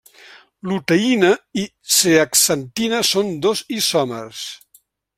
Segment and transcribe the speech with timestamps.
[0.69, 1.29] Luteïna
[1.65, 1.67] i
[1.97, 4.45] zeaxantina són dos isòmers.